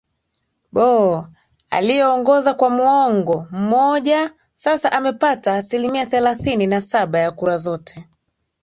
[0.73, 1.25] bo
[1.69, 8.07] aliyeongoza kwa muongo mmoja sasa amepata aslimia thelathini na saba ya kura zote